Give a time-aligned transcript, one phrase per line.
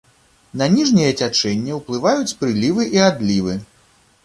[0.61, 3.53] На ніжняе цячэнне ўплываюць прылівы і адлівы.